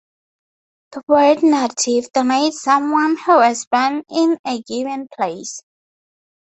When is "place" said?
5.15-5.61